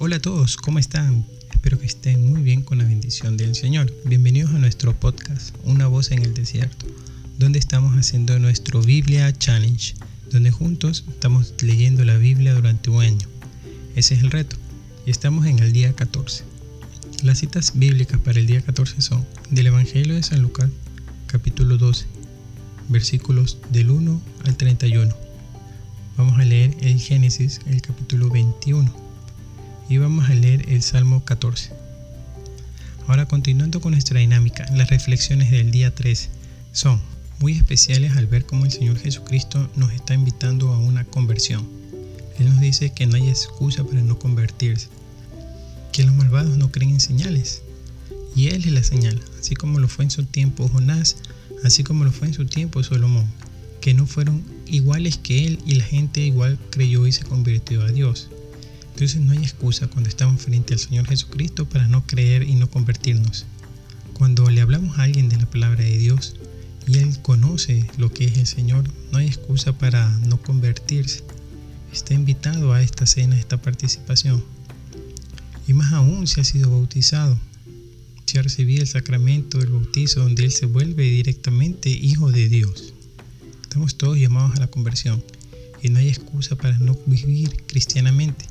[0.00, 1.26] Hola a todos, ¿cómo están?
[1.50, 3.92] Espero que estén muy bien con la bendición del Señor.
[4.04, 6.86] Bienvenidos a nuestro podcast, Una voz en el desierto,
[7.36, 9.96] donde estamos haciendo nuestro Biblia Challenge,
[10.30, 13.26] donde juntos estamos leyendo la Biblia durante un año.
[13.96, 14.54] Ese es el reto,
[15.04, 16.44] y estamos en el día 14.
[17.24, 20.70] Las citas bíblicas para el día 14 son del Evangelio de San Lucas,
[21.26, 22.06] capítulo 12,
[22.88, 25.12] versículos del 1 al 31.
[26.16, 29.07] Vamos a leer el Génesis, el capítulo 21
[29.88, 31.70] y vamos a leer el Salmo 14.
[33.06, 36.28] Ahora continuando con nuestra dinámica, las reflexiones del día 3
[36.72, 37.00] son
[37.40, 41.66] muy especiales al ver cómo el Señor Jesucristo nos está invitando a una conversión.
[42.38, 44.88] Él nos dice que no hay excusa para no convertirse,
[45.92, 47.62] que los malvados no creen en señales,
[48.36, 51.16] y Él es la señal, así como lo fue en su tiempo Jonás,
[51.64, 53.26] así como lo fue en su tiempo Salomón,
[53.80, 57.90] que no fueron iguales que Él y la gente igual creyó y se convirtió a
[57.90, 58.28] Dios.
[58.98, 62.68] Entonces no hay excusa cuando estamos frente al Señor Jesucristo para no creer y no
[62.68, 63.46] convertirnos.
[64.12, 66.34] Cuando le hablamos a alguien de la palabra de Dios
[66.84, 71.22] y él conoce lo que es el Señor, no hay excusa para no convertirse.
[71.92, 74.42] Está invitado a esta cena, a esta participación.
[75.68, 77.38] Y más aún si ha sido bautizado,
[78.26, 82.94] si ha recibido el sacramento del bautizo donde él se vuelve directamente hijo de Dios.
[83.62, 85.22] Estamos todos llamados a la conversión
[85.84, 88.46] y no hay excusa para no vivir cristianamente.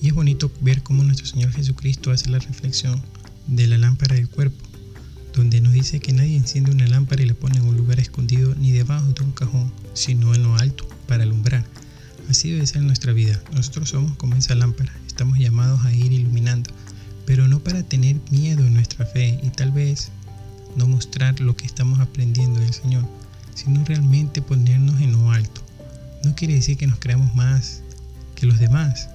[0.00, 3.02] Y es bonito ver cómo nuestro Señor Jesucristo hace la reflexión
[3.48, 4.64] de la lámpara del cuerpo,
[5.34, 8.54] donde nos dice que nadie enciende una lámpara y la pone en un lugar escondido
[8.54, 11.64] ni debajo de un cajón, sino en lo alto, para alumbrar.
[12.28, 13.42] Así debe ser nuestra vida.
[13.54, 16.70] Nosotros somos como esa lámpara, estamos llamados a ir iluminando,
[17.26, 20.10] pero no para tener miedo en nuestra fe y tal vez
[20.76, 23.04] no mostrar lo que estamos aprendiendo del Señor,
[23.54, 25.62] sino realmente ponernos en lo alto.
[26.22, 27.82] No quiere decir que nos creamos más
[28.34, 29.08] que los demás,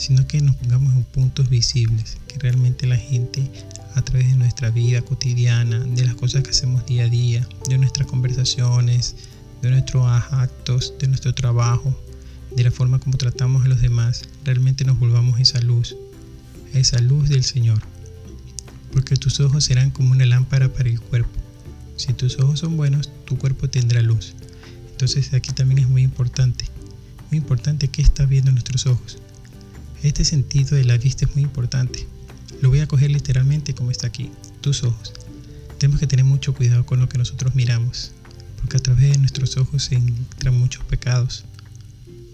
[0.00, 3.50] sino que nos pongamos en puntos visibles, que realmente la gente
[3.94, 7.76] a través de nuestra vida cotidiana, de las cosas que hacemos día a día, de
[7.76, 9.14] nuestras conversaciones,
[9.60, 11.94] de nuestros actos, de nuestro trabajo,
[12.56, 15.94] de la forma como tratamos a los demás, realmente nos volvamos esa luz,
[16.72, 17.82] esa luz del Señor.
[18.92, 21.38] Porque tus ojos serán como una lámpara para el cuerpo.
[21.96, 24.34] Si tus ojos son buenos, tu cuerpo tendrá luz.
[24.92, 26.64] Entonces aquí también es muy importante,
[27.30, 29.18] muy importante qué está viendo nuestros ojos.
[30.02, 32.06] Este sentido de la vista es muy importante.
[32.62, 34.30] Lo voy a coger literalmente como está aquí,
[34.62, 35.12] tus ojos.
[35.76, 38.12] Tenemos que tener mucho cuidado con lo que nosotros miramos,
[38.56, 41.44] porque a través de nuestros ojos se entran muchos pecados.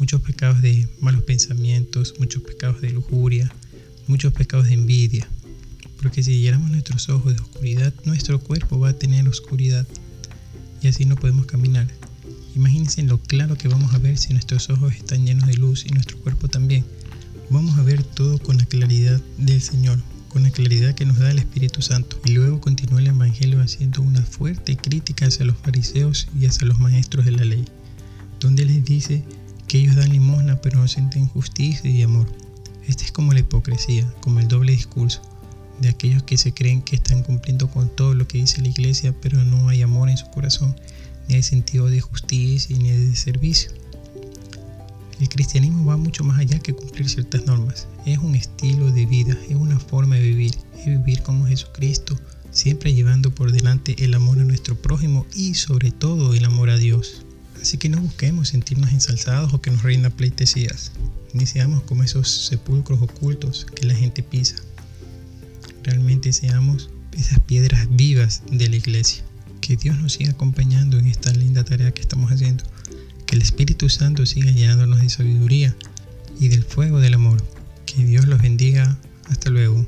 [0.00, 3.52] Muchos pecados de malos pensamientos, muchos pecados de lujuria,
[4.08, 5.28] muchos pecados de envidia.
[6.02, 9.86] Porque si llenamos nuestros ojos de oscuridad, nuestro cuerpo va a tener oscuridad
[10.80, 11.86] y así no podemos caminar.
[12.56, 15.90] Imagínense lo claro que vamos a ver si nuestros ojos están llenos de luz y
[15.90, 16.84] nuestro cuerpo también
[17.50, 19.98] vamos a ver todo con la claridad del Señor,
[20.28, 22.20] con la claridad que nos da el Espíritu Santo.
[22.24, 26.78] Y luego continúa el Evangelio haciendo una fuerte crítica hacia los fariseos y hacia los
[26.78, 27.64] maestros de la ley,
[28.40, 29.22] donde les dice
[29.68, 32.26] que ellos dan limosna pero no sienten justicia y amor.
[32.86, 35.22] Esta es como la hipocresía, como el doble discurso
[35.80, 39.14] de aquellos que se creen que están cumpliendo con todo lo que dice la iglesia,
[39.20, 40.76] pero no hay amor en su corazón,
[41.28, 43.72] ni hay sentido de justicia ni de servicio.
[45.22, 47.86] El cristianismo va mucho más allá que cumplir ciertas normas.
[48.04, 52.18] Es un estilo de vida, es una forma de vivir, es vivir como Jesucristo,
[52.50, 56.76] siempre llevando por delante el amor a nuestro prójimo y sobre todo el amor a
[56.76, 57.24] Dios.
[57.60, 60.90] Así que no busquemos sentirnos ensalzados o que nos reina pleitesías,
[61.34, 64.56] ni seamos como esos sepulcros ocultos que la gente pisa.
[65.84, 69.22] Realmente seamos esas piedras vivas de la iglesia.
[69.60, 72.64] Que Dios nos siga acompañando en esta linda tarea que estamos haciendo.
[73.32, 75.74] Que el Espíritu Santo siga llenándonos de sabiduría
[76.38, 77.42] y del fuego del amor.
[77.86, 78.98] Que Dios los bendiga.
[79.30, 79.86] Hasta luego.